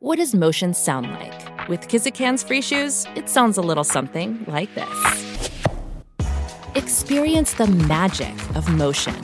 What 0.00 0.18
does 0.18 0.32
motion 0.32 0.74
sound 0.74 1.10
like? 1.10 1.68
With 1.68 1.88
Kizikans 1.88 2.46
free 2.46 2.62
shoes, 2.62 3.04
it 3.16 3.28
sounds 3.28 3.58
a 3.58 3.60
little 3.60 3.82
something 3.82 4.44
like 4.46 4.72
this. 4.76 5.50
Experience 6.76 7.54
the 7.54 7.66
magic 7.66 8.32
of 8.54 8.68
motion. 8.68 9.16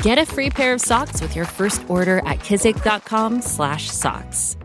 Get 0.00 0.16
a 0.16 0.24
free 0.24 0.48
pair 0.48 0.72
of 0.72 0.80
socks 0.80 1.20
with 1.20 1.36
your 1.36 1.44
first 1.44 1.82
order 1.86 2.22
at 2.24 2.38
kizik.com/socks. 2.38 4.56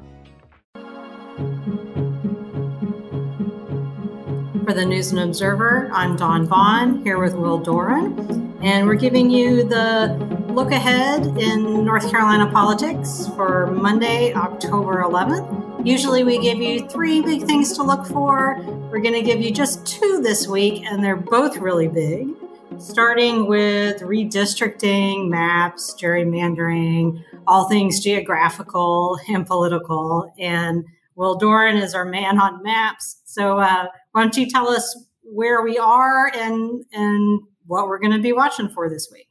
For 4.64 4.74
the 4.74 4.86
News 4.86 5.12
and 5.12 5.20
Observer, 5.20 5.90
I'm 5.92 6.16
Dawn 6.16 6.48
Vaughan 6.48 7.04
here 7.04 7.20
with 7.20 7.34
Will 7.34 7.58
Doran, 7.58 8.58
and 8.62 8.88
we're 8.88 8.96
giving 8.96 9.30
you 9.30 9.68
the 9.68 10.37
look 10.58 10.72
ahead 10.72 11.24
in 11.38 11.86
North 11.86 12.10
Carolina 12.10 12.52
politics 12.52 13.30
for 13.36 13.68
Monday, 13.68 14.34
October 14.34 15.04
11th. 15.04 15.86
Usually 15.86 16.24
we 16.24 16.40
give 16.40 16.58
you 16.58 16.90
three 16.90 17.22
big 17.22 17.44
things 17.44 17.74
to 17.74 17.84
look 17.84 18.08
for. 18.08 18.60
We're 18.90 19.02
going 19.02 19.14
to 19.14 19.22
give 19.22 19.40
you 19.40 19.52
just 19.52 19.86
two 19.86 20.20
this 20.24 20.48
week, 20.48 20.84
and 20.84 21.04
they're 21.04 21.16
both 21.16 21.58
really 21.58 21.88
big. 21.88 22.30
Starting 22.80 23.46
with 23.46 24.02
redistricting, 24.02 25.30
maps, 25.30 25.94
gerrymandering, 25.94 27.24
all 27.46 27.70
things 27.70 28.00
geographical 28.00 29.20
and 29.30 29.46
political. 29.46 30.34
And 30.40 30.86
Will 31.14 31.38
Doran 31.38 31.78
is 31.78 31.94
our 31.94 32.06
man 32.06 32.42
on 32.42 32.64
maps. 32.64 33.22
So 33.26 33.60
uh, 33.60 33.90
why 34.12 34.24
don't 34.24 34.36
you 34.36 34.50
tell 34.50 34.68
us 34.70 35.06
where 35.22 35.62
we 35.62 35.78
are 35.78 36.32
and 36.34 36.84
and 36.94 37.44
what 37.68 37.88
we're 37.88 38.00
going 38.00 38.14
to 38.14 38.20
be 38.24 38.34
watching 38.34 38.70
for 38.70 38.90
this 38.90 39.08
week? 39.14 39.27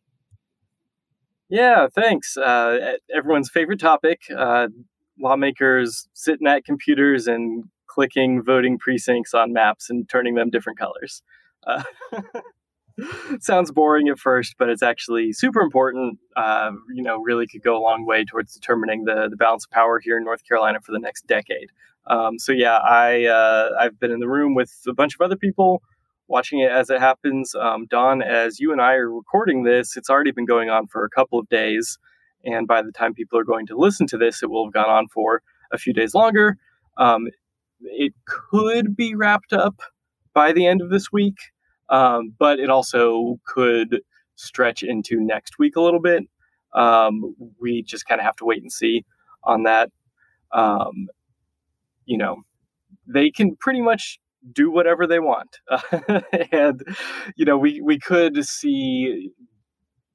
Yeah, 1.48 1.86
thanks. 1.94 2.36
Uh, 2.36 2.94
everyone's 3.14 3.50
favorite 3.50 3.78
topic 3.80 4.22
uh, 4.36 4.68
lawmakers 5.18 6.08
sitting 6.12 6.46
at 6.46 6.64
computers 6.64 7.26
and 7.26 7.64
clicking 7.86 8.42
voting 8.42 8.78
precincts 8.78 9.32
on 9.32 9.52
maps 9.52 9.88
and 9.88 10.08
turning 10.08 10.34
them 10.34 10.50
different 10.50 10.78
colors. 10.78 11.22
Uh, 11.66 11.82
sounds 13.40 13.70
boring 13.70 14.08
at 14.08 14.18
first, 14.18 14.56
but 14.58 14.68
it's 14.68 14.82
actually 14.82 15.32
super 15.32 15.60
important. 15.60 16.18
Uh, 16.36 16.72
you 16.94 17.02
know, 17.02 17.18
really 17.18 17.46
could 17.46 17.62
go 17.62 17.76
a 17.76 17.82
long 17.82 18.04
way 18.04 18.24
towards 18.24 18.52
determining 18.52 19.04
the, 19.04 19.28
the 19.30 19.36
balance 19.36 19.64
of 19.64 19.70
power 19.70 20.00
here 20.00 20.18
in 20.18 20.24
North 20.24 20.46
Carolina 20.46 20.80
for 20.80 20.92
the 20.92 20.98
next 20.98 21.26
decade. 21.26 21.70
Um, 22.08 22.38
so 22.38 22.52
yeah, 22.52 22.78
I 22.78 23.24
uh, 23.24 23.70
I've 23.80 23.98
been 23.98 24.12
in 24.12 24.20
the 24.20 24.28
room 24.28 24.54
with 24.54 24.72
a 24.88 24.92
bunch 24.92 25.14
of 25.14 25.20
other 25.20 25.36
people 25.36 25.82
watching 26.28 26.60
it 26.60 26.70
as 26.70 26.90
it 26.90 27.00
happens. 27.00 27.54
Um, 27.54 27.86
Dawn, 27.86 28.22
as 28.22 28.58
you 28.58 28.72
and 28.72 28.80
I 28.80 28.94
are 28.94 29.10
recording 29.10 29.64
this, 29.64 29.96
it's 29.96 30.10
already 30.10 30.32
been 30.32 30.46
going 30.46 30.70
on 30.70 30.86
for 30.86 31.04
a 31.04 31.10
couple 31.10 31.38
of 31.38 31.48
days. 31.48 31.98
And 32.44 32.66
by 32.66 32.82
the 32.82 32.92
time 32.92 33.14
people 33.14 33.38
are 33.38 33.44
going 33.44 33.66
to 33.66 33.76
listen 33.76 34.06
to 34.08 34.18
this, 34.18 34.42
it 34.42 34.50
will 34.50 34.66
have 34.66 34.72
gone 34.72 34.90
on 34.90 35.08
for 35.08 35.42
a 35.72 35.78
few 35.78 35.92
days 35.92 36.14
longer. 36.14 36.56
Um, 36.96 37.28
it 37.80 38.14
could 38.26 38.96
be 38.96 39.14
wrapped 39.14 39.52
up 39.52 39.80
by 40.32 40.52
the 40.52 40.66
end 40.66 40.80
of 40.82 40.90
this 40.90 41.12
week, 41.12 41.36
um, 41.88 42.32
but 42.38 42.58
it 42.58 42.70
also 42.70 43.38
could 43.46 44.00
stretch 44.36 44.82
into 44.82 45.20
next 45.20 45.58
week 45.58 45.76
a 45.76 45.80
little 45.80 46.00
bit. 46.00 46.24
Um, 46.74 47.34
we 47.60 47.82
just 47.82 48.06
kind 48.06 48.20
of 48.20 48.24
have 48.24 48.36
to 48.36 48.44
wait 48.44 48.62
and 48.62 48.72
see 48.72 49.04
on 49.44 49.62
that. 49.64 49.90
Um, 50.52 51.08
you 52.04 52.18
know, 52.18 52.42
they 53.06 53.30
can 53.30 53.56
pretty 53.56 53.80
much 53.80 54.18
do 54.52 54.70
whatever 54.70 55.06
they 55.06 55.18
want. 55.18 55.58
and, 56.52 56.82
you 57.36 57.44
know, 57.44 57.58
we, 57.58 57.80
we 57.80 57.98
could 57.98 58.44
see 58.44 59.30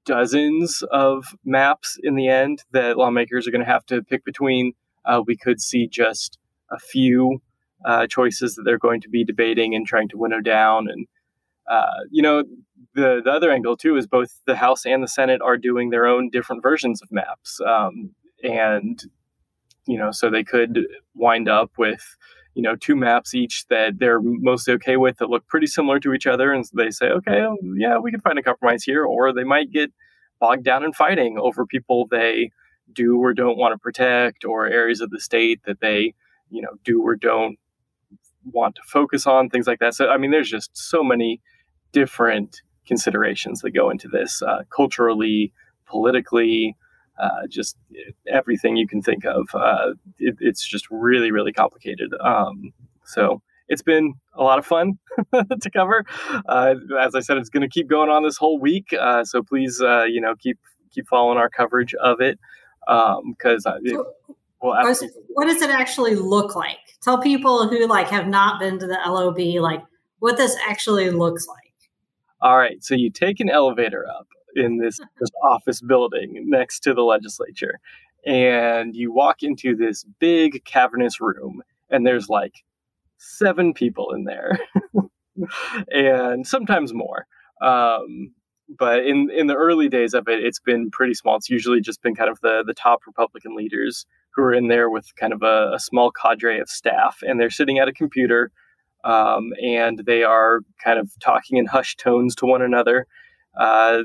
dozens 0.05 0.83
of 0.91 1.25
maps 1.45 1.97
in 2.01 2.15
the 2.15 2.27
end 2.27 2.63
that 2.71 2.97
lawmakers 2.97 3.47
are 3.47 3.51
going 3.51 3.63
to 3.63 3.71
have 3.71 3.85
to 3.85 4.01
pick 4.03 4.23
between. 4.25 4.73
Uh, 5.05 5.21
we 5.25 5.35
could 5.35 5.61
see 5.61 5.87
just 5.87 6.37
a 6.71 6.79
few 6.79 7.41
uh, 7.85 8.07
choices 8.07 8.55
that 8.55 8.63
they're 8.63 8.77
going 8.77 9.01
to 9.01 9.09
be 9.09 9.23
debating 9.23 9.75
and 9.75 9.85
trying 9.85 10.09
to 10.09 10.17
winnow 10.17 10.41
down. 10.41 10.87
And, 10.89 11.07
uh, 11.69 12.03
you 12.09 12.21
know, 12.21 12.43
the, 12.93 13.21
the 13.23 13.31
other 13.31 13.51
angle, 13.51 13.77
too, 13.77 13.95
is 13.97 14.07
both 14.07 14.39
the 14.45 14.55
House 14.55 14.85
and 14.85 15.03
the 15.03 15.07
Senate 15.07 15.41
are 15.41 15.57
doing 15.57 15.89
their 15.89 16.05
own 16.05 16.29
different 16.29 16.61
versions 16.61 17.01
of 17.01 17.11
maps. 17.11 17.59
Um, 17.65 18.13
and, 18.43 19.01
you 19.87 19.97
know, 19.97 20.11
so 20.11 20.29
they 20.29 20.43
could 20.43 20.79
wind 21.15 21.49
up 21.49 21.71
with 21.77 22.15
you 22.53 22.61
know 22.61 22.75
two 22.75 22.95
maps 22.95 23.33
each 23.33 23.65
that 23.69 23.99
they're 23.99 24.19
mostly 24.21 24.73
okay 24.73 24.97
with 24.97 25.17
that 25.17 25.29
look 25.29 25.47
pretty 25.47 25.67
similar 25.67 25.99
to 25.99 26.13
each 26.13 26.27
other 26.27 26.51
and 26.51 26.65
they 26.73 26.89
say 26.89 27.07
okay 27.07 27.41
um, 27.41 27.57
yeah 27.77 27.97
we 27.97 28.11
can 28.11 28.21
find 28.21 28.37
a 28.37 28.43
compromise 28.43 28.83
here 28.83 29.03
or 29.03 29.33
they 29.33 29.43
might 29.43 29.71
get 29.71 29.91
bogged 30.39 30.63
down 30.63 30.83
in 30.83 30.91
fighting 30.91 31.37
over 31.39 31.65
people 31.65 32.07
they 32.09 32.51
do 32.93 33.17
or 33.19 33.33
don't 33.33 33.57
want 33.57 33.73
to 33.73 33.77
protect 33.77 34.43
or 34.43 34.67
areas 34.67 35.01
of 35.01 35.09
the 35.11 35.19
state 35.19 35.61
that 35.65 35.79
they 35.79 36.13
you 36.49 36.61
know 36.61 36.71
do 36.83 37.01
or 37.01 37.15
don't 37.15 37.57
want 38.51 38.75
to 38.75 38.81
focus 38.87 39.27
on 39.27 39.49
things 39.49 39.67
like 39.67 39.79
that. 39.79 39.93
So 39.93 40.09
i 40.09 40.17
mean 40.17 40.31
there's 40.31 40.49
just 40.49 40.75
so 40.75 41.03
many 41.03 41.39
different 41.91 42.61
considerations 42.85 43.61
that 43.61 43.71
go 43.71 43.89
into 43.89 44.07
this 44.07 44.41
uh, 44.41 44.63
culturally 44.75 45.53
politically 45.85 46.75
uh, 47.21 47.47
just 47.47 47.77
everything 48.27 48.75
you 48.75 48.87
can 48.87 49.01
think 49.01 49.25
of. 49.25 49.47
Uh, 49.53 49.93
it, 50.17 50.35
it's 50.39 50.67
just 50.67 50.87
really, 50.89 51.31
really 51.31 51.53
complicated. 51.53 52.13
Um, 52.19 52.73
so 53.05 53.41
it's 53.67 53.83
been 53.83 54.15
a 54.33 54.43
lot 54.43 54.59
of 54.59 54.65
fun 54.65 54.97
to 55.33 55.69
cover. 55.71 56.03
Uh, 56.47 56.75
as 56.99 57.15
I 57.15 57.19
said, 57.19 57.37
it's 57.37 57.49
going 57.49 57.61
to 57.61 57.69
keep 57.69 57.87
going 57.87 58.09
on 58.09 58.23
this 58.23 58.37
whole 58.37 58.59
week. 58.59 58.93
Uh, 58.99 59.23
so 59.23 59.43
please, 59.43 59.81
uh, 59.81 60.03
you 60.03 60.19
know, 60.19 60.35
keep 60.35 60.59
keep 60.93 61.07
following 61.07 61.37
our 61.37 61.49
coverage 61.49 61.93
of 61.95 62.19
it 62.19 62.37
because 62.85 63.65
um, 63.65 63.81
well, 64.61 64.95
what 65.29 65.45
does 65.45 65.61
it 65.61 65.69
actually 65.69 66.15
look 66.15 66.55
like? 66.55 66.77
Tell 67.01 67.21
people 67.21 67.67
who 67.67 67.87
like 67.87 68.09
have 68.09 68.27
not 68.27 68.59
been 68.59 68.77
to 68.79 68.87
the 68.87 68.99
LOB 69.05 69.61
like 69.61 69.83
what 70.19 70.37
this 70.37 70.55
actually 70.67 71.09
looks 71.09 71.47
like. 71.47 71.57
All 72.41 72.57
right, 72.57 72.83
so 72.83 72.95
you 72.95 73.11
take 73.11 73.39
an 73.39 73.49
elevator 73.49 74.05
up 74.07 74.27
in 74.55 74.77
this, 74.77 74.99
office 75.43 75.81
building 75.81 76.43
next 76.47 76.81
to 76.81 76.93
the 76.93 77.01
legislature. 77.01 77.79
And 78.25 78.95
you 78.95 79.11
walk 79.11 79.43
into 79.43 79.75
this 79.75 80.05
big 80.19 80.63
cavernous 80.65 81.19
room, 81.19 81.63
and 81.89 82.05
there's 82.05 82.29
like 82.29 82.63
seven 83.17 83.73
people 83.73 84.13
in 84.13 84.25
there, 84.25 84.59
and 85.89 86.45
sometimes 86.45 86.93
more. 86.93 87.25
Um, 87.61 88.33
but 88.77 89.05
in 89.05 89.29
in 89.31 89.47
the 89.47 89.55
early 89.55 89.89
days 89.89 90.13
of 90.13 90.27
it, 90.27 90.43
it's 90.43 90.59
been 90.59 90.91
pretty 90.91 91.13
small. 91.13 91.35
It's 91.35 91.49
usually 91.49 91.81
just 91.81 92.01
been 92.01 92.15
kind 92.15 92.29
of 92.29 92.39
the 92.41 92.63
the 92.65 92.73
top 92.73 93.01
Republican 93.07 93.55
leaders 93.55 94.05
who 94.33 94.43
are 94.43 94.53
in 94.53 94.67
there 94.67 94.89
with 94.89 95.13
kind 95.15 95.33
of 95.33 95.43
a, 95.43 95.73
a 95.73 95.79
small 95.79 96.11
cadre 96.11 96.59
of 96.59 96.69
staff, 96.69 97.19
and 97.21 97.39
they're 97.39 97.49
sitting 97.49 97.79
at 97.79 97.87
a 97.87 97.93
computer, 97.93 98.51
um, 99.03 99.51
and 99.61 100.03
they 100.05 100.23
are 100.23 100.61
kind 100.83 100.99
of 100.99 101.11
talking 101.19 101.57
in 101.57 101.65
hushed 101.65 101.99
tones 101.99 102.35
to 102.35 102.45
one 102.45 102.61
another. 102.61 103.07
Uh, 103.59 104.03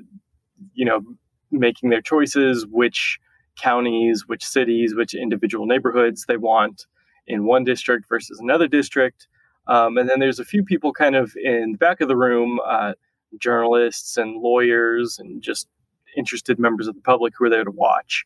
you 0.75 0.85
know, 0.85 1.03
making 1.51 1.91
their 1.91 2.01
choices, 2.01 2.67
which 2.67 3.19
counties, 3.61 4.27
which 4.27 4.45
cities, 4.45 4.95
which 4.95 5.15
individual 5.15 5.67
neighborhoods 5.67 6.27
they 6.27 6.37
want 6.37 6.87
in 7.27 7.45
one 7.45 7.65
district 7.65 8.09
versus 8.09 8.39
another 8.39 8.69
district. 8.69 9.27
Um, 9.67 9.99
and 9.99 10.09
then 10.09 10.21
there's 10.21 10.39
a 10.39 10.45
few 10.45 10.63
people 10.63 10.93
kind 10.93 11.17
of 11.17 11.35
in 11.43 11.73
the 11.73 11.79
back 11.79 12.01
of 12.01 12.09
the 12.09 12.17
room, 12.17 12.61
uh, 12.65 12.93
journalists 13.41 14.17
and 14.17 14.41
lawyers 14.41 15.19
and 15.19 15.43
just 15.43 15.69
interested 16.17 16.59
members 16.59 16.87
of 16.87 16.95
the 16.95 17.01
public 17.01 17.35
who 17.37 17.47
are 17.47 17.51
there 17.51 17.65
to 17.65 17.71
watch. 17.71 18.25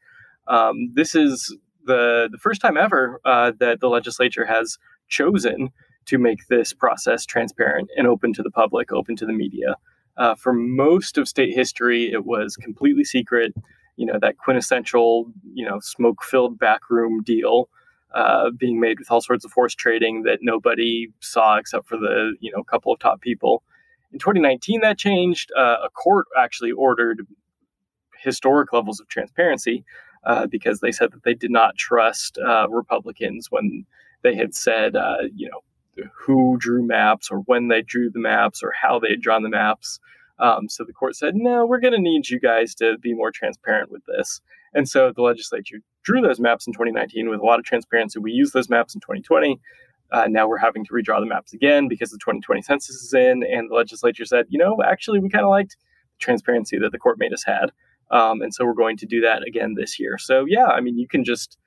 Um, 0.49 0.93
this 0.95 1.15
is 1.15 1.57
the, 1.85 2.29
the 2.31 2.39
first 2.39 2.61
time 2.61 2.77
ever 2.77 3.21
uh, 3.25 3.53
that 3.59 3.81
the 3.81 3.89
legislature 3.89 4.45
has 4.45 4.79
chosen 5.09 5.71
to 6.07 6.19
make 6.19 6.47
this 6.49 6.73
process 6.73 7.25
transparent 7.25 7.89
and 7.97 8.07
open 8.07 8.33
to 8.35 8.43
the 8.43 8.51
public, 8.51 8.93
open 8.93 9.17
to 9.17 9.27
the 9.27 9.33
media. 9.33 9.77
Uh, 10.21 10.35
for 10.35 10.53
most 10.53 11.17
of 11.17 11.27
state 11.27 11.55
history, 11.55 12.13
it 12.13 12.27
was 12.27 12.55
completely 12.57 13.05
secret. 13.05 13.55
You 13.97 14.07
know 14.07 14.19
that 14.21 14.37
quintessential, 14.37 15.33
you 15.55 15.65
know, 15.65 15.81
smoke-filled 15.81 16.59
backroom 16.59 17.23
deal 17.23 17.69
uh, 18.15 18.51
being 18.51 18.81
made 18.81 18.99
with 18.99 19.11
all 19.11 19.21
sorts 19.21 19.45
of 19.45 19.53
horse 19.53 19.75
trading 19.75 20.25
that 20.25 20.41
nobody 20.43 21.09
saw 21.21 21.57
except 21.57 21.89
for 21.89 21.97
the 21.97 22.35
you 22.41 22.53
know 22.55 22.63
couple 22.63 22.93
of 22.93 22.99
top 22.99 23.23
people. 23.23 23.63
In 24.13 24.19
2019, 24.19 24.83
that 24.83 24.99
changed. 24.99 25.51
Uh, 25.57 25.77
a 25.85 25.89
court 25.89 26.27
actually 26.39 26.73
ordered 26.73 27.27
historic 28.19 28.73
levels 28.75 29.01
of 29.01 29.09
transparency 29.09 29.85
uh, 30.25 30.47
because 30.47 30.81
they 30.81 30.93
said 30.93 31.13
that 31.13 31.23
they 31.25 31.35
did 31.35 31.51
not 31.51 31.77
trust 31.77 32.39
uh, 32.39 32.69
Republicans 32.69 33.47
when 33.51 33.87
they 34.23 34.35
had 34.35 34.55
said, 34.55 34.97
uh, 34.97 35.23
you 35.35 35.49
know, 35.49 35.63
who 36.15 36.57
drew 36.59 36.87
maps 36.87 37.31
or 37.31 37.39
when 37.41 37.69
they 37.69 37.83
drew 37.83 38.11
the 38.11 38.21
maps 38.21 38.63
or 38.63 38.73
how 38.73 38.99
they 38.99 39.11
had 39.11 39.21
drawn 39.21 39.43
the 39.43 39.49
maps. 39.49 40.01
Um, 40.41 40.69
so 40.69 40.85
the 40.85 40.93
court 40.93 41.17
said, 41.17 41.35
no, 41.37 41.67
we're 41.67 41.81
going 41.81 41.93
to 41.93 42.01
need 42.01 42.29
you 42.29 42.41
guys 42.41 42.75
to 42.77 42.99
be 42.99 43.15
more 43.15 43.31
transparent 43.31 43.91
with 43.91 44.03
this. 44.07 44.41
And 44.75 44.89
so 44.89 45.13
the 45.15 45.23
legislature 45.23 45.79
drew 46.03 46.21
those 46.21 46.41
maps 46.41 46.67
in 46.67 46.73
2019 46.73 47.29
with 47.29 47.41
a 47.41 47.45
lot 47.45 47.59
of 47.59 47.65
transparency. 47.65 48.19
We 48.19 48.33
used 48.33 48.55
those 48.55 48.69
maps 48.69 48.95
in 48.95 49.01
2020. 49.01 49.61
Uh, 50.13 50.27
now 50.29 50.49
we're 50.49 50.59
having 50.59 50.85
to 50.85 50.93
redraw 50.93 51.21
the 51.21 51.27
maps 51.27 51.53
again 51.53 51.89
because 51.89 52.11
the 52.11 52.19
2020 52.19 52.63
census 52.63 52.97
is 52.97 53.13
in. 53.13 53.43
And 53.45 53.71
the 53.71 53.75
legislature 53.75 54.25
said, 54.25 54.47
you 54.49 54.59
know, 54.59 54.79
actually, 54.85 55.21
we 55.21 55.29
kind 55.29 55.45
of 55.45 55.51
liked 55.51 55.77
the 55.79 56.25
transparency 56.25 56.79
that 56.79 56.91
the 56.91 56.99
court 56.99 57.19
made 57.19 57.33
us 57.33 57.45
had. 57.45 57.71
Um, 58.11 58.43
and 58.43 58.53
so 58.53 58.65
we're 58.65 58.75
going 58.75 58.97
to 58.99 59.07
do 59.07 59.21
that 59.21 59.47
again 59.47 59.75
this 59.77 60.01
year. 60.01 60.19
So, 60.19 60.45
yeah, 60.49 60.67
I 60.67 60.81
mean, 60.81 60.99
you 60.99 61.07
can 61.07 61.25
just 61.25 61.59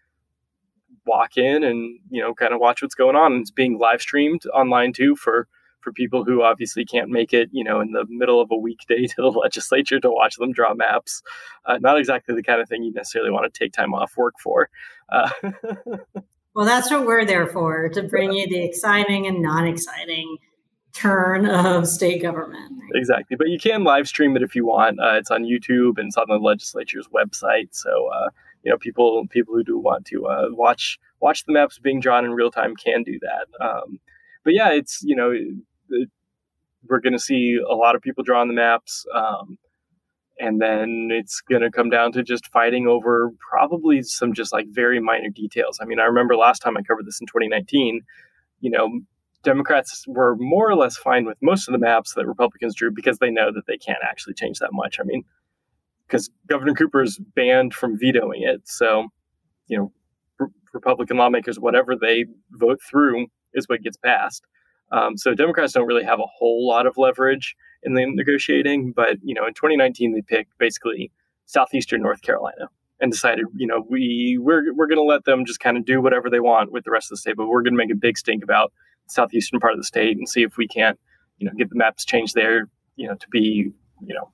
walk 1.05 1.37
in 1.37 1.63
and 1.63 1.99
you 2.09 2.21
know 2.21 2.33
kind 2.33 2.53
of 2.53 2.59
watch 2.59 2.81
what's 2.81 2.95
going 2.95 3.15
on. 3.15 3.33
It's 3.33 3.51
being 3.51 3.77
live 3.77 4.01
streamed 4.01 4.43
online 4.53 4.93
too 4.93 5.15
for 5.15 5.47
for 5.83 5.91
people 5.91 6.23
who 6.23 6.41
obviously 6.41 6.85
can't 6.85 7.09
make 7.09 7.33
it, 7.33 7.49
you 7.51 7.63
know, 7.63 7.81
in 7.81 7.91
the 7.91 8.05
middle 8.09 8.41
of 8.41 8.49
a 8.51 8.55
weekday 8.55 9.05
to 9.07 9.15
the 9.17 9.27
legislature 9.27 9.99
to 9.99 10.09
watch 10.09 10.35
them 10.37 10.51
draw 10.51 10.73
maps. 10.73 11.21
Uh, 11.65 11.77
not 11.79 11.99
exactly 11.99 12.35
the 12.35 12.43
kind 12.43 12.61
of 12.61 12.69
thing 12.69 12.83
you 12.83 12.93
necessarily 12.93 13.31
want 13.31 13.51
to 13.51 13.59
take 13.59 13.73
time 13.73 13.93
off 13.93 14.15
work 14.17 14.35
for. 14.41 14.69
Uh, 15.09 15.29
well, 16.55 16.65
that's 16.65 16.89
what 16.89 17.05
we're 17.05 17.25
there 17.25 17.47
for 17.47 17.89
to 17.89 18.03
bring 18.03 18.31
you 18.31 18.47
the 18.47 18.63
exciting 18.63 19.27
and 19.27 19.41
non 19.41 19.67
exciting 19.67 20.37
turn 20.93 21.45
of 21.49 21.87
state 21.87 22.21
government. 22.21 22.71
Exactly. 22.93 23.35
But 23.35 23.49
you 23.49 23.59
can 23.59 23.83
live 23.83 24.07
stream 24.07 24.35
it 24.35 24.43
if 24.43 24.55
you 24.55 24.65
want. 24.65 24.99
Uh, 24.99 25.15
it's 25.15 25.31
on 25.31 25.43
YouTube 25.43 25.97
and 25.97 26.07
it's 26.07 26.17
on 26.17 26.25
the 26.27 26.37
legislature's 26.37 27.07
website. 27.07 27.69
So, 27.71 28.09
uh, 28.13 28.29
you 28.63 28.71
know, 28.71 28.77
people 28.77 29.25
people 29.29 29.53
who 29.53 29.63
do 29.63 29.77
want 29.77 30.05
to 30.05 30.25
uh, 30.25 30.47
watch 30.51 30.99
watch 31.19 31.45
the 31.45 31.53
maps 31.53 31.79
being 31.79 31.99
drawn 31.99 32.25
in 32.25 32.31
real 32.31 32.51
time 32.51 32.75
can 32.75 33.03
do 33.03 33.19
that. 33.19 33.65
Um, 33.65 33.99
but 34.43 34.53
yeah, 34.53 34.69
it's 34.69 35.01
you 35.03 35.15
know 35.15 35.33
we're 36.87 36.99
going 36.99 37.13
to 37.13 37.19
see 37.19 37.57
a 37.57 37.75
lot 37.75 37.95
of 37.95 38.01
people 38.01 38.23
drawing 38.23 38.47
the 38.47 38.53
maps. 38.53 39.05
Um, 39.13 39.57
and 40.39 40.61
then 40.61 41.09
it's 41.11 41.41
going 41.41 41.61
to 41.61 41.71
come 41.71 41.89
down 41.89 42.11
to 42.13 42.23
just 42.23 42.47
fighting 42.47 42.87
over 42.87 43.31
probably 43.39 44.01
some 44.01 44.33
just 44.33 44.51
like 44.51 44.65
very 44.69 44.99
minor 44.99 45.29
details. 45.29 45.79
I 45.81 45.85
mean, 45.85 45.99
I 45.99 46.05
remember 46.05 46.35
last 46.35 46.59
time 46.59 46.75
I 46.75 46.81
covered 46.81 47.05
this 47.05 47.21
in 47.21 47.27
2019, 47.27 48.01
you 48.59 48.71
know, 48.71 49.01
Democrats 49.43 50.05
were 50.07 50.35
more 50.37 50.69
or 50.69 50.75
less 50.75 50.97
fine 50.97 51.25
with 51.25 51.37
most 51.41 51.67
of 51.67 51.73
the 51.73 51.77
maps 51.77 52.13
that 52.13 52.25
Republicans 52.25 52.75
drew 52.75 52.91
because 52.91 53.19
they 53.19 53.29
know 53.29 53.51
that 53.51 53.67
they 53.67 53.77
can't 53.77 53.99
actually 54.03 54.33
change 54.33 54.59
that 54.59 54.71
much. 54.71 54.99
I 54.99 55.03
mean, 55.03 55.23
because 56.07 56.29
Governor 56.47 56.73
Cooper 56.73 57.03
is 57.03 57.19
banned 57.35 57.73
from 57.73 57.97
vetoing 57.97 58.43
it. 58.43 58.61
So, 58.65 59.07
you 59.67 59.77
know, 59.77 60.49
Republican 60.73 61.17
lawmakers, 61.17 61.59
whatever 61.59 61.95
they 61.95 62.25
vote 62.51 62.79
through 62.81 63.27
is 63.53 63.67
what 63.67 63.81
gets 63.81 63.97
passed. 63.97 64.45
Um, 64.93 65.17
so 65.17 65.33
Democrats 65.33 65.73
don't 65.73 65.87
really 65.87 66.03
have 66.03 66.19
a 66.19 66.27
whole 66.37 66.67
lot 66.67 66.85
of 66.85 66.97
leverage 66.97 67.55
in 67.81 67.95
the 67.95 68.05
negotiating. 68.05 68.93
But 68.95 69.17
you 69.23 69.33
know, 69.33 69.45
in 69.45 69.53
2019, 69.53 70.13
they 70.13 70.21
picked 70.21 70.57
basically 70.59 71.11
southeastern 71.45 72.01
North 72.01 72.21
Carolina 72.21 72.69
and 72.99 73.11
decided, 73.11 73.45
you 73.55 73.67
know, 73.67 73.85
we 73.89 74.37
we're 74.39 74.73
we're 74.73 74.87
going 74.87 74.97
to 74.97 75.03
let 75.03 75.25
them 75.25 75.45
just 75.45 75.59
kind 75.59 75.77
of 75.77 75.85
do 75.85 75.99
whatever 76.01 76.29
they 76.29 76.39
want 76.39 76.71
with 76.71 76.83
the 76.85 76.91
rest 76.91 77.07
of 77.07 77.15
the 77.15 77.17
state, 77.17 77.35
but 77.35 77.47
we're 77.47 77.63
going 77.63 77.73
to 77.73 77.77
make 77.77 77.91
a 77.91 77.95
big 77.95 78.17
stink 78.17 78.43
about 78.43 78.71
the 79.07 79.13
southeastern 79.13 79.59
part 79.59 79.73
of 79.73 79.79
the 79.79 79.83
state 79.83 80.15
and 80.15 80.29
see 80.29 80.43
if 80.43 80.57
we 80.57 80.67
can't, 80.67 80.99
you 81.37 81.47
know, 81.47 81.53
get 81.57 81.69
the 81.69 81.75
maps 81.75 82.05
changed 82.05 82.35
there, 82.35 82.69
you 82.95 83.07
know, 83.07 83.15
to 83.15 83.27
be, 83.29 83.71
you 84.01 84.13
know, 84.13 84.31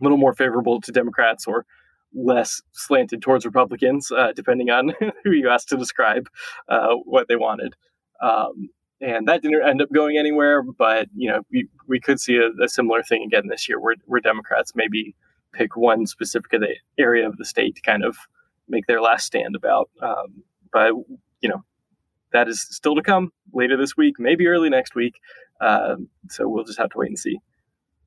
a 0.00 0.04
little 0.04 0.18
more 0.18 0.34
favorable 0.34 0.80
to 0.80 0.92
Democrats 0.92 1.46
or 1.46 1.64
less 2.12 2.60
slanted 2.72 3.22
towards 3.22 3.44
Republicans, 3.44 4.10
uh, 4.10 4.32
depending 4.34 4.68
on 4.68 4.92
who 5.24 5.30
you 5.30 5.48
ask 5.48 5.68
to 5.68 5.76
describe 5.76 6.28
uh, 6.68 6.94
what 7.04 7.28
they 7.28 7.36
wanted. 7.36 7.74
Um, 8.20 8.70
and 9.00 9.26
that 9.28 9.42
didn't 9.42 9.66
end 9.66 9.82
up 9.82 9.92
going 9.92 10.18
anywhere. 10.18 10.62
But 10.62 11.08
you 11.14 11.30
know, 11.30 11.42
we, 11.50 11.68
we 11.86 12.00
could 12.00 12.20
see 12.20 12.36
a, 12.36 12.50
a, 12.62 12.68
similar 12.68 13.02
thing 13.02 13.24
again 13.24 13.48
this 13.48 13.68
year, 13.68 13.80
where 13.80 13.96
where 14.06 14.20
Democrats 14.20 14.72
maybe 14.74 15.14
pick 15.52 15.76
one 15.76 16.06
specific 16.06 16.52
area 16.98 17.26
of 17.26 17.36
the 17.36 17.44
state 17.44 17.76
to 17.76 17.82
kind 17.82 18.04
of 18.04 18.16
make 18.68 18.86
their 18.86 19.00
last 19.00 19.26
stand 19.26 19.56
about. 19.56 19.90
Um, 20.00 20.42
but 20.72 20.92
you 21.40 21.48
know, 21.48 21.64
that 22.32 22.48
is 22.48 22.60
still 22.60 22.94
to 22.94 23.02
come 23.02 23.32
later 23.52 23.76
this 23.76 23.96
week, 23.96 24.16
maybe 24.18 24.46
early 24.46 24.70
next 24.70 24.94
week. 24.94 25.20
Uh, 25.60 25.96
so 26.28 26.48
we'll 26.48 26.64
just 26.64 26.78
have 26.78 26.90
to 26.90 26.98
wait 26.98 27.08
and 27.08 27.18
see. 27.18 27.38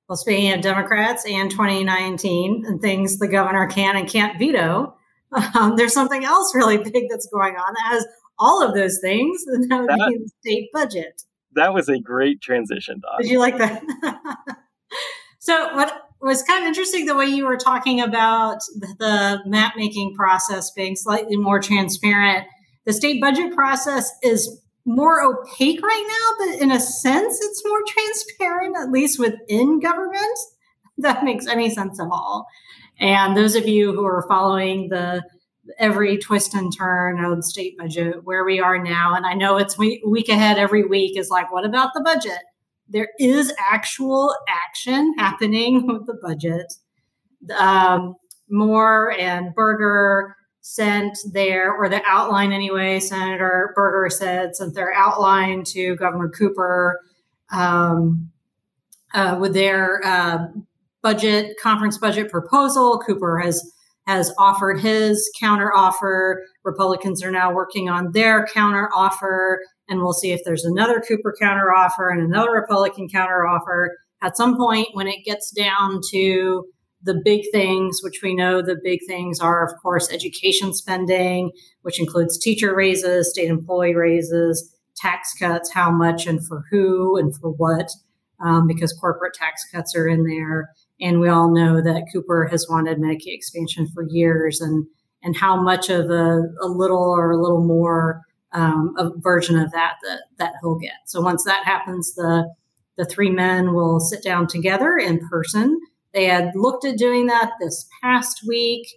Well, 0.10 0.18
speaking 0.18 0.52
of 0.52 0.62
Democrats 0.62 1.26
and 1.26 1.50
2019 1.50 2.64
and 2.66 2.82
things 2.82 3.20
the 3.20 3.28
governor 3.28 3.68
can 3.68 3.96
and 3.96 4.08
can't 4.08 4.38
veto, 4.38 4.96
um, 5.56 5.76
there's 5.76 5.94
something 5.94 6.24
else 6.26 6.54
really 6.54 6.78
big 6.78 7.06
that's 7.10 7.28
going 7.28 7.56
on 7.56 7.74
that 7.74 7.94
has 7.94 8.06
all 8.44 8.62
of 8.62 8.76
those 8.76 9.00
things, 9.00 9.44
then 9.52 9.68
that 9.70 9.82
would 9.82 9.90
that, 9.90 10.10
be 10.10 10.18
the 10.18 10.32
state 10.42 10.70
budget. 10.74 11.24
That 11.54 11.74
was 11.74 11.88
a 11.90 12.00
great 12.00 12.42
transition, 12.42 13.00
Dawn. 13.02 13.22
Did 13.22 13.32
you 13.32 13.40
like 13.40 13.58
that? 13.58 13.84
so, 15.40 15.74
what 15.76 16.04
was 16.24 16.42
kind 16.42 16.64
of 16.64 16.68
interesting 16.68 17.06
the 17.06 17.16
way 17.16 17.26
you 17.26 17.46
were 17.46 17.58
talking 17.58 18.00
about 18.00 18.60
the 18.98 19.42
map 19.46 19.74
making 19.76 20.16
process 20.16 20.72
being 20.72 20.96
slightly 20.96 21.36
more 21.36 21.60
transparent. 21.60 22.48
The 22.86 22.94
state 22.94 23.20
budget 23.20 23.54
process 23.54 24.10
is 24.24 24.62
more 24.86 25.22
opaque 25.22 25.82
right 25.82 26.06
now, 26.08 26.46
but 26.46 26.62
in 26.62 26.72
a 26.72 26.80
sense, 26.80 27.40
it's 27.42 27.62
more 27.66 27.82
transparent, 27.88 28.78
at 28.78 28.92
least 28.92 29.20
within 29.20 29.80
government. 29.80 30.40
That 31.00 31.24
makes 31.24 31.48
any 31.48 31.72
sense 31.72 32.00
at 32.00 32.06
all. 32.06 32.46
And 33.00 33.36
those 33.36 33.56
of 33.56 33.68
you 33.68 33.94
who 33.94 34.06
are 34.06 34.28
following 34.30 34.90
the 34.90 35.24
every 35.78 36.18
twist 36.18 36.54
and 36.54 36.76
turn 36.76 37.24
of 37.24 37.36
the 37.38 37.44
state 37.44 37.78
budget, 37.78 38.24
where 38.24 38.44
we 38.44 38.60
are 38.60 38.82
now. 38.82 39.16
And 39.16 39.26
I 39.26 39.34
know 39.34 39.58
it's 39.58 39.78
week, 39.78 40.02
week 40.06 40.30
ahead 40.30 40.58
every 40.58 40.84
week 40.84 41.18
is 41.18 41.30
like, 41.30 41.52
what 41.52 41.66
about 41.66 41.92
the 41.94 42.02
budget? 42.02 42.40
There 42.90 43.10
is 43.20 43.54
actual 43.72 44.36
action 44.48 45.14
happening 45.18 45.88
with 45.88 46.06
the 46.06 46.20
budget. 46.22 46.74
Um, 47.58 48.16
Moore 48.50 49.16
and 49.18 49.54
Berger 49.56 50.36
sent 50.62 51.18
their, 51.34 51.74
or 51.74 51.90
the 51.90 52.02
outline 52.06 52.52
anyway, 52.52 53.00
Senator 53.00 53.74
Berger 53.76 54.10
said, 54.10 54.56
sent 54.56 54.76
their 54.76 54.94
outline 54.94 55.64
to 55.66 55.96
Governor 55.96 56.30
Cooper 56.30 57.00
um, 57.52 58.32
uh, 59.14 59.38
with 59.40 59.54
their 59.54 60.02
uh, 60.06 60.48
budget, 61.02 61.56
conference 61.62 61.98
budget 61.98 62.32
proposal. 62.32 63.02
Cooper 63.06 63.40
has 63.40 63.73
has 64.06 64.34
offered 64.38 64.80
his 64.80 65.30
counteroffer. 65.42 66.36
Republicans 66.64 67.24
are 67.24 67.32
now 67.32 67.54
working 67.54 67.90
on 67.90 68.12
their 68.12 68.46
counteroffer, 68.46 69.58
and 69.88 70.02
we'll 70.02 70.14
see 70.14 70.32
if 70.32 70.42
there's 70.44 70.66
another 70.66 71.02
Cooper 71.08 71.36
counteroffer 71.42 72.12
and 72.12 72.22
another 72.22 72.52
Republican 72.52 73.08
counteroffer. 73.08 73.90
At 74.22 74.38
some 74.38 74.58
point, 74.58 74.90
when 74.94 75.08
it 75.08 75.26
gets 75.26 75.52
down 75.52 76.02
to 76.12 76.66
the 77.02 77.22
big 77.24 77.42
things, 77.52 78.00
which 78.02 78.22
we 78.24 78.34
know 78.34 78.62
the 78.62 78.80
big 78.82 79.00
things 79.08 79.40
are, 79.40 79.66
of 79.66 79.74
course, 79.82 80.12
education 80.12 80.74
spending, 80.74 81.52
which 81.82 82.00
includes 82.00 82.38
teacher 82.38 82.74
raises, 82.74 83.30
state 83.30 83.50
employee 83.50 83.96
raises, 83.96 84.74
tax 84.96 85.34
cuts, 85.38 85.72
how 85.74 85.92
much 85.92 86.26
and 86.26 86.46
for 86.48 86.64
who 86.72 87.18
and 87.18 87.36
for 87.38 87.50
what, 87.50 87.90
um, 88.44 88.68
because 88.68 88.94
corporate 88.94 89.34
tax 89.34 89.64
cuts 89.74 89.96
are 89.96 90.08
in 90.08 90.24
there 90.24 90.70
and 91.02 91.20
we 91.20 91.30
all 91.30 91.54
know 91.54 91.82
that 91.82 92.08
Cooper 92.14 92.48
has 92.52 92.68
wanted 92.70 92.98
Medicaid 93.00 93.28
expansion 93.28 93.88
for 93.94 94.04
years, 94.08 94.62
and 94.62 94.86
and 95.22 95.36
how 95.36 95.62
much 95.62 95.90
of 95.90 96.10
a, 96.10 96.42
a 96.62 96.68
little 96.68 96.98
or 96.98 97.32
a 97.32 97.42
little 97.42 97.66
more 97.66 98.22
um, 98.52 98.94
a 98.98 99.10
version 99.18 99.58
of 99.58 99.72
that, 99.72 99.96
that 100.04 100.20
that 100.38 100.54
he'll 100.62 100.78
get. 100.78 100.94
So 101.06 101.22
once 101.22 101.44
that 101.44 101.66
happens, 101.66 102.14
the 102.16 102.54
the 102.98 103.06
three 103.06 103.32
men 103.32 103.74
will 103.74 104.00
sit 104.00 104.24
down 104.24 104.48
together 104.48 104.98
in 104.98 105.28
person. 105.28 105.80
They 106.14 106.26
had 106.26 106.52
looked 106.56 106.86
at 106.86 106.98
doing 106.98 107.26
that 107.26 107.54
this 107.60 107.88
past 108.04 108.42
week, 108.48 108.88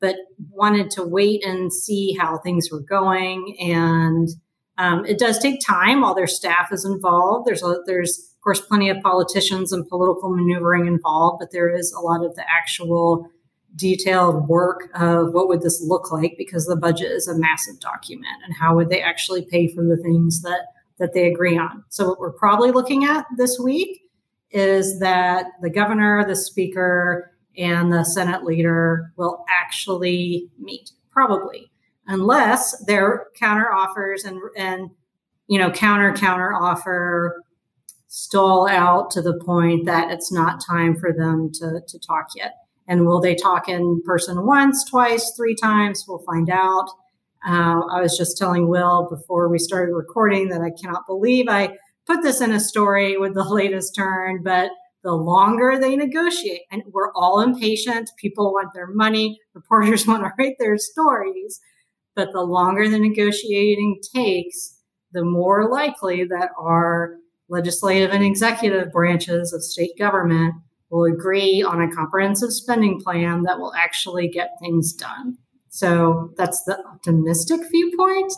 but 0.00 0.16
wanted 0.50 0.90
to 0.90 1.04
wait 1.04 1.44
and 1.44 1.72
see 1.72 2.16
how 2.18 2.38
things 2.38 2.68
were 2.72 2.80
going. 2.80 3.56
And 3.60 4.28
um, 4.76 5.04
it 5.06 5.20
does 5.20 5.38
take 5.38 5.60
time. 5.64 6.02
All 6.02 6.16
their 6.16 6.26
staff 6.26 6.72
is 6.72 6.84
involved. 6.84 7.46
There's 7.46 7.62
a, 7.62 7.76
there's 7.86 8.33
course, 8.44 8.60
plenty 8.60 8.90
of 8.90 9.00
politicians 9.02 9.72
and 9.72 9.88
political 9.88 10.30
maneuvering 10.30 10.86
involved, 10.86 11.40
but 11.40 11.50
there 11.50 11.74
is 11.74 11.92
a 11.92 12.00
lot 12.00 12.24
of 12.24 12.34
the 12.36 12.44
actual 12.48 13.28
detailed 13.76 14.46
work 14.48 14.88
of 14.94 15.32
what 15.32 15.48
would 15.48 15.62
this 15.62 15.82
look 15.82 16.12
like 16.12 16.34
because 16.38 16.66
the 16.66 16.76
budget 16.76 17.10
is 17.10 17.26
a 17.26 17.36
massive 17.36 17.80
document 17.80 18.36
and 18.44 18.54
how 18.54 18.74
would 18.76 18.88
they 18.88 19.02
actually 19.02 19.42
pay 19.42 19.66
for 19.66 19.82
the 19.82 19.96
things 19.96 20.42
that 20.42 20.66
that 20.98 21.12
they 21.12 21.26
agree 21.26 21.58
on. 21.58 21.82
So 21.88 22.10
what 22.10 22.20
we're 22.20 22.32
probably 22.32 22.70
looking 22.70 23.04
at 23.04 23.26
this 23.36 23.58
week 23.58 24.02
is 24.52 25.00
that 25.00 25.46
the 25.60 25.70
governor, 25.70 26.24
the 26.24 26.36
speaker, 26.36 27.32
and 27.58 27.92
the 27.92 28.04
Senate 28.04 28.44
leader 28.44 29.12
will 29.16 29.44
actually 29.48 30.48
meet, 30.58 30.92
probably, 31.10 31.70
unless 32.06 32.78
their 32.84 33.26
counter 33.36 33.72
offers 33.72 34.24
and 34.24 34.40
and 34.56 34.90
you 35.48 35.58
know 35.58 35.70
counter 35.70 36.12
counter 36.12 36.54
offer 36.54 37.42
stall 38.16 38.68
out 38.68 39.10
to 39.10 39.20
the 39.20 39.36
point 39.44 39.84
that 39.86 40.08
it's 40.08 40.30
not 40.30 40.64
time 40.64 40.94
for 40.94 41.12
them 41.12 41.50
to, 41.52 41.80
to 41.84 41.98
talk 41.98 42.28
yet. 42.36 42.54
And 42.86 43.08
will 43.08 43.20
they 43.20 43.34
talk 43.34 43.68
in 43.68 44.00
person 44.06 44.46
once, 44.46 44.88
twice, 44.88 45.32
three 45.36 45.56
times? 45.56 46.04
We'll 46.06 46.20
find 46.20 46.48
out. 46.48 46.86
Uh, 47.44 47.80
I 47.90 48.00
was 48.00 48.16
just 48.16 48.38
telling 48.38 48.68
Will 48.68 49.08
before 49.10 49.48
we 49.48 49.58
started 49.58 49.92
recording 49.94 50.48
that 50.50 50.60
I 50.60 50.70
cannot 50.70 51.08
believe 51.08 51.46
I 51.48 51.76
put 52.06 52.22
this 52.22 52.40
in 52.40 52.52
a 52.52 52.60
story 52.60 53.18
with 53.18 53.34
the 53.34 53.42
latest 53.48 53.96
turn, 53.96 54.44
but 54.44 54.70
the 55.02 55.14
longer 55.14 55.76
they 55.76 55.96
negotiate, 55.96 56.62
and 56.70 56.84
we're 56.92 57.12
all 57.16 57.40
impatient, 57.40 58.12
people 58.16 58.52
want 58.52 58.74
their 58.74 58.86
money, 58.86 59.40
reporters 59.54 60.06
want 60.06 60.22
to 60.22 60.30
write 60.38 60.54
their 60.60 60.78
stories, 60.78 61.60
but 62.14 62.28
the 62.32 62.42
longer 62.42 62.88
the 62.88 63.00
negotiating 63.00 64.00
takes, 64.14 64.78
the 65.10 65.24
more 65.24 65.68
likely 65.68 66.22
that 66.22 66.50
our 66.56 67.16
legislative 67.48 68.10
and 68.10 68.24
executive 68.24 68.92
branches 68.92 69.52
of 69.52 69.62
state 69.62 69.96
government 69.98 70.54
will 70.90 71.04
agree 71.04 71.62
on 71.62 71.82
a 71.82 71.90
comprehensive 71.90 72.52
spending 72.52 73.00
plan 73.00 73.42
that 73.42 73.58
will 73.58 73.74
actually 73.74 74.28
get 74.28 74.50
things 74.60 74.92
done. 74.92 75.36
So 75.68 76.32
that's 76.36 76.62
the 76.64 76.78
optimistic 76.86 77.60
viewpoint. 77.70 78.32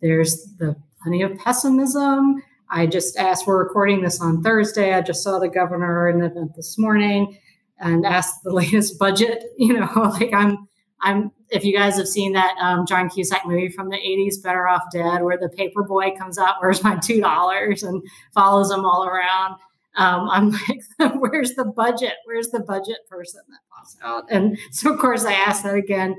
There's 0.00 0.44
the 0.58 0.76
plenty 1.02 1.22
of 1.22 1.36
pessimism. 1.38 2.42
I 2.70 2.86
just 2.86 3.16
asked, 3.16 3.46
we're 3.46 3.58
recording 3.58 4.02
this 4.02 4.20
on 4.20 4.42
Thursday. 4.42 4.94
I 4.94 5.00
just 5.00 5.22
saw 5.22 5.38
the 5.38 5.48
governor 5.48 6.08
in 6.08 6.20
an 6.20 6.30
event 6.30 6.54
this 6.54 6.78
morning 6.78 7.38
and 7.80 8.04
asked 8.06 8.44
the 8.44 8.52
latest 8.54 8.98
budget. 8.98 9.44
You 9.56 9.74
know, 9.74 9.90
like 9.96 10.32
I'm, 10.32 10.68
I'm, 11.00 11.32
if 11.50 11.64
you 11.64 11.76
guys 11.76 11.96
have 11.96 12.08
seen 12.08 12.32
that 12.32 12.56
um, 12.60 12.86
John 12.86 13.08
Cusack 13.08 13.46
movie 13.46 13.68
from 13.68 13.88
the 13.88 13.96
80s, 13.96 14.42
Better 14.42 14.68
Off 14.68 14.82
Dead, 14.92 15.22
where 15.22 15.38
the 15.38 15.48
paper 15.48 15.82
boy 15.82 16.12
comes 16.16 16.38
out, 16.38 16.56
where's 16.60 16.82
my 16.82 16.96
$2 16.96 17.88
and 17.88 18.02
follows 18.34 18.68
them 18.68 18.84
all 18.84 19.04
around. 19.04 19.54
Um, 19.96 20.28
I'm 20.30 20.50
like, 20.50 20.82
where's 21.18 21.54
the 21.54 21.64
budget? 21.64 22.14
Where's 22.24 22.50
the 22.50 22.60
budget 22.60 22.98
person 23.08 23.40
that 23.48 23.60
pops 23.74 23.96
out? 24.02 24.24
And 24.30 24.58
so, 24.70 24.92
of 24.92 25.00
course, 25.00 25.24
I 25.24 25.32
asked 25.32 25.64
that 25.64 25.74
again. 25.74 26.14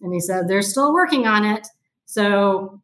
And 0.00 0.12
he 0.12 0.20
said, 0.20 0.48
they're 0.48 0.62
still 0.62 0.92
working 0.92 1.26
on 1.26 1.44
it. 1.44 1.66
So 2.04 2.80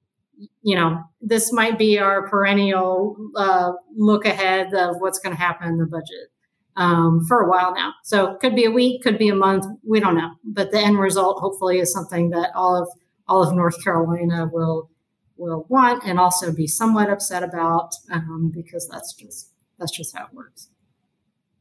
you 0.62 0.74
know, 0.74 1.02
this 1.20 1.52
might 1.52 1.78
be 1.78 1.98
our 1.98 2.28
perennial 2.28 3.16
uh, 3.36 3.72
look 3.94 4.24
ahead 4.24 4.72
of 4.74 4.96
what's 4.98 5.18
going 5.18 5.34
to 5.34 5.40
happen 5.40 5.68
in 5.68 5.78
the 5.78 5.86
budget 5.86 6.30
um, 6.76 7.24
for 7.26 7.40
a 7.40 7.48
while 7.48 7.74
now. 7.74 7.94
So 8.04 8.36
could 8.36 8.54
be 8.54 8.64
a 8.64 8.70
week, 8.70 9.02
could 9.02 9.18
be 9.18 9.28
a 9.28 9.34
month, 9.34 9.66
we 9.82 10.00
don't 10.00 10.16
know. 10.16 10.32
But 10.44 10.70
the 10.70 10.78
end 10.78 10.98
result, 10.98 11.40
hopefully, 11.40 11.78
is 11.78 11.92
something 11.92 12.30
that 12.30 12.50
all 12.54 12.80
of 12.80 12.88
all 13.28 13.42
of 13.42 13.54
North 13.54 13.82
Carolina 13.82 14.48
will 14.52 14.90
will 15.36 15.66
want 15.68 16.04
and 16.04 16.18
also 16.18 16.52
be 16.52 16.66
somewhat 16.66 17.08
upset 17.08 17.42
about 17.42 17.94
um, 18.12 18.52
because 18.54 18.88
that's 18.88 19.14
just 19.14 19.52
that's 19.78 19.96
just 19.96 20.16
how 20.16 20.26
it 20.26 20.34
works. 20.34 20.68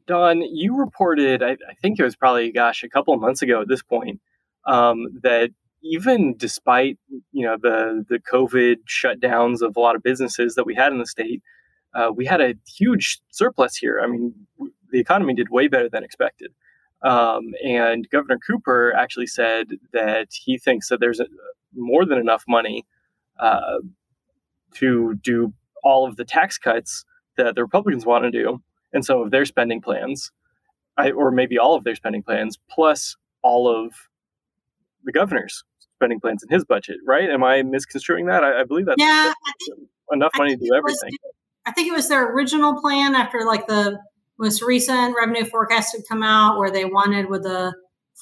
Dawn, 0.06 0.42
you 0.42 0.76
reported, 0.76 1.44
I, 1.44 1.52
I 1.52 1.76
think 1.82 2.00
it 2.00 2.04
was 2.04 2.16
probably, 2.16 2.52
gosh, 2.52 2.84
a 2.84 2.90
couple 2.90 3.14
of 3.14 3.22
months 3.22 3.44
ago 3.44 3.62
at 3.62 3.68
this 3.68 3.84
point, 3.84 4.20
um, 4.66 5.06
that 5.22 5.52
even 5.84 6.36
despite 6.36 6.98
you 7.32 7.46
know 7.46 7.56
the 7.62 8.04
the 8.10 8.20
COVID 8.20 8.78
shutdowns 8.88 9.62
of 9.62 9.78
a 9.78 9.80
lot 9.80 9.96
of 9.96 10.04
businesses 10.04 10.56
that 10.56 10.66
we 10.66 10.76
had 10.76 10.92
in 10.92 11.00
the 11.00 11.06
state, 11.06 11.42
uh, 11.94 12.12
we 12.14 12.26
had 12.26 12.42
a 12.42 12.56
huge 12.68 13.22
surplus 13.30 13.78
here. 13.78 14.02
I 14.04 14.08
mean, 14.08 14.34
the 14.92 15.00
economy 15.00 15.34
did 15.34 15.50
way 15.50 15.68
better 15.68 15.90
than 15.90 16.04
expected. 16.04 16.52
Um, 17.02 17.54
and 17.64 18.10
Governor 18.10 18.40
Cooper 18.46 18.94
actually 18.94 19.28
said 19.28 19.68
that 19.94 20.28
he 20.34 20.58
thinks 20.58 20.90
that 20.90 21.00
there's 21.00 21.20
a, 21.20 21.28
more 21.74 22.06
than 22.06 22.18
enough 22.18 22.44
money 22.48 22.86
uh, 23.40 23.80
to 24.76 25.16
do 25.24 25.54
all 25.84 26.06
of 26.08 26.18
the 26.18 26.26
tax 26.26 26.58
cuts 26.58 27.06
that 27.38 27.56
the 27.56 27.64
Republicans 27.64 28.06
want 28.06 28.26
to 28.26 28.32
do, 28.32 28.62
and 28.92 29.06
some 29.06 29.22
of 29.22 29.32
their 29.32 29.46
spending 29.46 29.80
plans, 29.80 30.32
I, 30.98 31.12
or 31.12 31.32
maybe 31.32 31.58
all 31.58 31.76
of 31.76 31.86
their 31.86 31.96
spending 31.96 32.22
plans, 32.22 32.58
plus 32.70 33.16
all 33.42 33.70
of 33.70 33.94
the 35.06 35.14
governor's 35.14 35.64
spending 35.96 36.20
plans 36.20 36.44
in 36.44 36.50
his 36.50 36.66
budget, 36.66 36.98
right? 37.06 37.30
Am 37.30 37.44
I 37.44 37.64
misconstruing 37.64 38.26
that? 38.26 38.44
I, 38.44 38.62
I 38.62 38.64
believe 38.66 38.86
that's, 38.86 39.02
yeah, 39.02 39.32
that's 39.46 39.80
enough 40.12 40.32
money 40.38 40.58
to 40.58 40.62
do 40.62 40.76
everything. 40.76 41.12
Was, 41.12 41.34
I 41.66 41.72
think 41.72 41.88
it 41.88 41.94
was 41.94 42.10
their 42.10 42.34
original 42.34 42.82
plan 42.82 43.16
after 43.16 43.46
like 43.46 43.68
the 43.68 44.00
most 44.40 44.62
recent 44.62 45.16
revenue 45.16 45.46
forecast 45.46 45.96
had 45.96 46.04
come 46.08 46.24
out 46.24 46.58
where 46.58 46.72
they 46.72 46.86
wanted 46.86 47.30
with 47.30 47.46
a 47.46 47.74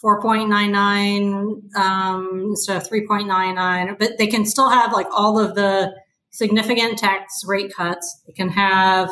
4.99 0.04 1.76
um, 1.76 2.46
instead 2.50 2.78
of 2.78 2.90
3.99, 2.90 3.98
but 3.98 4.18
they 4.18 4.28
can 4.28 4.46
still 4.46 4.70
have 4.70 4.94
like 4.94 5.08
all 5.12 5.40
of 5.40 5.56
the 5.56 5.94
significant 6.32 6.98
tax 6.98 7.44
rate 7.46 7.72
cuts. 7.76 8.22
They 8.28 8.34
can 8.34 8.50
have 8.50 9.10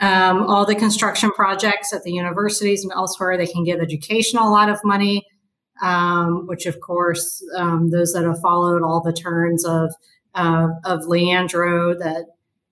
um, 0.00 0.44
all 0.44 0.64
the 0.64 0.74
construction 0.74 1.30
projects 1.32 1.92
at 1.92 2.02
the 2.02 2.12
universities 2.12 2.82
and 2.82 2.92
elsewhere. 2.92 3.36
They 3.36 3.46
can 3.46 3.64
give 3.64 3.80
education 3.80 4.38
a 4.38 4.50
lot 4.50 4.68
of 4.68 4.80
money 4.82 5.26
um, 5.82 6.46
which 6.46 6.66
of 6.66 6.80
course 6.80 7.42
um, 7.56 7.90
those 7.90 8.12
that 8.12 8.24
have 8.24 8.40
followed 8.40 8.82
all 8.82 9.00
the 9.00 9.12
turns 9.12 9.64
of 9.64 9.92
uh, 10.34 10.68
of 10.84 11.06
Leandro 11.06 11.94
that 11.98 12.26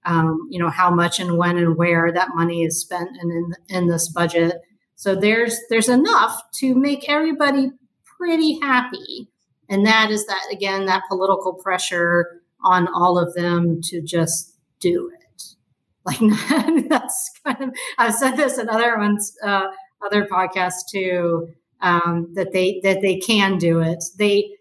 um, 0.05 0.49
you 0.51 0.59
know 0.59 0.71
how 0.71 0.91
much 0.91 1.21
and 1.21 1.37
when 1.37 1.57
and 1.57 1.77
where 1.77 2.13
that 2.13 2.31
money 2.35 2.65
is 2.65 2.81
spent 2.81 3.11
in, 3.23 3.31
in 3.31 3.53
in 3.69 3.87
this 3.89 4.09
budget. 4.09 4.57
So 4.97 5.15
there's 5.15 5.59
there's 5.71 5.89
enough 5.89 6.41
to 6.61 6.75
make 6.75 7.09
everybody 7.09 7.71
pretty 8.19 8.59
happy, 8.61 9.29
and 9.69 9.87
that 9.87 10.11
is 10.11 10.27
that 10.27 10.47
again 10.53 10.87
that 10.87 11.03
political 11.09 11.55
pressure 11.55 12.43
on 12.63 12.89
all 12.89 13.19
of 13.19 13.35
them 13.35 13.81
to 13.85 14.03
just 14.03 14.57
do 14.81 15.11
it. 15.15 15.19
Like 16.09 16.89
that's 16.89 17.31
kind 17.45 17.65
of 17.65 17.75
I've 17.99 18.15
said 18.15 18.37
this 18.37 18.57
in 18.57 18.71
other 18.71 18.97
ones, 18.97 19.37
uh, 19.45 19.67
other 20.03 20.25
podcasts 20.25 20.89
too 20.91 21.49
um, 21.81 22.31
that 22.35 22.53
they 22.53 22.81
that 22.83 23.01
they 23.03 23.17
can 23.17 23.59
do 23.59 23.81
it. 23.81 24.03
They 24.19 24.57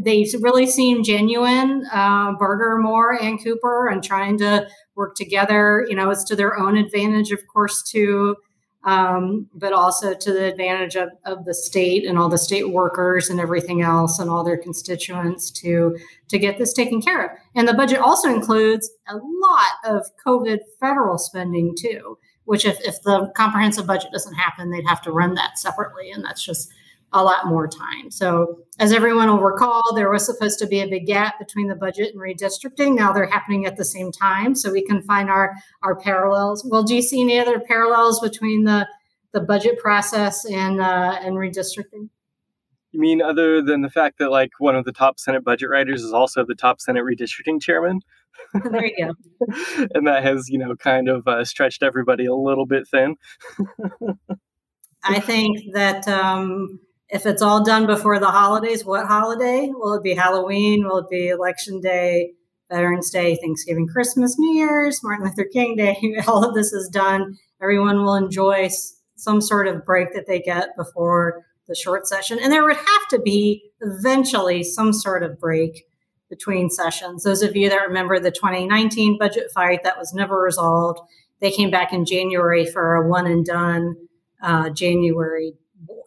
they 0.00 0.26
really 0.40 0.66
seem 0.66 1.02
genuine, 1.02 1.86
uh, 1.92 2.32
Berger, 2.38 2.78
Moore, 2.78 3.20
and 3.20 3.42
Cooper, 3.42 3.88
and 3.88 4.02
trying 4.02 4.38
to 4.38 4.68
work 4.94 5.14
together. 5.14 5.86
You 5.88 5.96
know, 5.96 6.10
it's 6.10 6.24
to 6.24 6.36
their 6.36 6.58
own 6.58 6.76
advantage, 6.76 7.32
of 7.32 7.40
course, 7.46 7.82
too, 7.82 8.36
um, 8.84 9.48
but 9.54 9.72
also 9.72 10.14
to 10.14 10.32
the 10.32 10.44
advantage 10.44 10.96
of, 10.96 11.10
of 11.24 11.44
the 11.44 11.54
state 11.54 12.04
and 12.04 12.18
all 12.18 12.28
the 12.28 12.38
state 12.38 12.70
workers 12.70 13.30
and 13.30 13.40
everything 13.40 13.80
else 13.80 14.18
and 14.18 14.28
all 14.28 14.44
their 14.44 14.58
constituents 14.58 15.50
to 15.50 15.96
to 16.28 16.38
get 16.38 16.58
this 16.58 16.72
taken 16.72 17.00
care 17.00 17.24
of. 17.24 17.30
And 17.54 17.66
the 17.66 17.74
budget 17.74 18.00
also 18.00 18.28
includes 18.28 18.90
a 19.08 19.16
lot 19.16 19.72
of 19.84 20.06
COVID 20.26 20.60
federal 20.80 21.18
spending 21.18 21.74
too 21.78 22.18
which 22.44 22.64
if, 22.64 22.80
if 22.80 23.00
the 23.02 23.30
comprehensive 23.36 23.86
budget 23.86 24.10
doesn't 24.12 24.34
happen, 24.34 24.70
they'd 24.70 24.86
have 24.86 25.02
to 25.02 25.12
run 25.12 25.34
that 25.34 25.58
separately. 25.58 26.10
And 26.10 26.24
that's 26.24 26.44
just 26.44 26.70
a 27.12 27.22
lot 27.22 27.46
more 27.46 27.68
time. 27.68 28.10
So, 28.10 28.58
as 28.78 28.92
everyone 28.92 29.28
will 29.28 29.40
recall, 29.40 29.94
there 29.94 30.10
was 30.10 30.24
supposed 30.24 30.58
to 30.60 30.66
be 30.66 30.80
a 30.80 30.88
big 30.88 31.06
gap 31.06 31.38
between 31.38 31.68
the 31.68 31.74
budget 31.74 32.14
and 32.14 32.20
redistricting. 32.20 32.94
Now 32.94 33.12
they're 33.12 33.26
happening 33.26 33.66
at 33.66 33.76
the 33.76 33.84
same 33.84 34.10
time, 34.12 34.54
so 34.54 34.72
we 34.72 34.84
can 34.84 35.02
find 35.02 35.30
our 35.30 35.54
our 35.82 35.94
parallels. 35.94 36.66
Well, 36.68 36.82
do 36.82 36.94
you 36.94 37.02
see 37.02 37.20
any 37.20 37.38
other 37.38 37.60
parallels 37.60 38.20
between 38.20 38.64
the 38.64 38.88
the 39.32 39.40
budget 39.40 39.78
process 39.78 40.44
and 40.44 40.80
uh, 40.80 41.18
and 41.22 41.36
redistricting? 41.36 42.08
You 42.92 43.00
mean 43.00 43.22
other 43.22 43.62
than 43.62 43.80
the 43.80 43.90
fact 43.90 44.18
that 44.18 44.30
like 44.30 44.50
one 44.58 44.76
of 44.76 44.84
the 44.84 44.92
top 44.92 45.18
Senate 45.18 45.44
budget 45.44 45.70
writers 45.70 46.02
is 46.02 46.12
also 46.12 46.44
the 46.44 46.54
top 46.54 46.80
Senate 46.80 47.04
redistricting 47.04 47.60
chairman? 47.60 48.00
there 48.70 48.84
you 48.84 48.96
go. 49.06 49.86
and 49.94 50.06
that 50.06 50.22
has, 50.22 50.48
you 50.48 50.58
know, 50.58 50.74
kind 50.76 51.08
of 51.08 51.26
uh, 51.26 51.44
stretched 51.44 51.82
everybody 51.82 52.26
a 52.26 52.34
little 52.34 52.66
bit 52.66 52.86
thin. 52.88 53.16
I 55.04 55.20
think 55.20 55.58
that 55.72 56.06
um, 56.06 56.78
if 57.12 57.26
it's 57.26 57.42
all 57.42 57.62
done 57.62 57.86
before 57.86 58.18
the 58.18 58.30
holidays, 58.30 58.86
what 58.86 59.06
holiday? 59.06 59.70
Will 59.70 59.92
it 59.92 60.02
be 60.02 60.14
Halloween? 60.14 60.86
Will 60.86 60.96
it 60.98 61.10
be 61.10 61.28
Election 61.28 61.78
Day, 61.78 62.32
Veterans 62.70 63.10
Day, 63.10 63.36
Thanksgiving, 63.36 63.86
Christmas, 63.86 64.38
New 64.38 64.56
Year's, 64.56 65.04
Martin 65.04 65.26
Luther 65.26 65.44
King 65.44 65.76
Day? 65.76 65.94
all 66.26 66.42
of 66.42 66.54
this 66.54 66.72
is 66.72 66.88
done. 66.88 67.36
Everyone 67.60 68.02
will 68.02 68.14
enjoy 68.14 68.70
some 69.14 69.42
sort 69.42 69.68
of 69.68 69.84
break 69.84 70.14
that 70.14 70.26
they 70.26 70.40
get 70.40 70.74
before 70.74 71.44
the 71.68 71.74
short 71.74 72.08
session. 72.08 72.38
And 72.42 72.50
there 72.50 72.64
would 72.64 72.76
have 72.76 73.08
to 73.10 73.20
be 73.20 73.62
eventually 73.82 74.64
some 74.64 74.94
sort 74.94 75.22
of 75.22 75.38
break 75.38 75.84
between 76.30 76.70
sessions. 76.70 77.24
Those 77.24 77.42
of 77.42 77.54
you 77.54 77.68
that 77.68 77.86
remember 77.86 78.18
the 78.20 78.30
2019 78.30 79.18
budget 79.18 79.50
fight 79.54 79.82
that 79.84 79.98
was 79.98 80.14
never 80.14 80.40
resolved, 80.40 81.00
they 81.40 81.50
came 81.50 81.70
back 81.70 81.92
in 81.92 82.06
January 82.06 82.64
for 82.64 82.94
a 82.94 83.06
one 83.06 83.26
and 83.26 83.44
done 83.44 83.96
uh, 84.42 84.70
January 84.70 85.52